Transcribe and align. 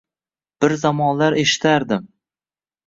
Bir 0.65 0.75
zamonlar 0.85 1.39
eshitardim 1.43 2.13